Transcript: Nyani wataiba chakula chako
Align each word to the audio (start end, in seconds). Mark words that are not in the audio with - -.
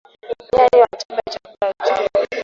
Nyani 0.55 0.81
wataiba 0.81 1.21
chakula 1.25 1.73
chako 1.83 2.19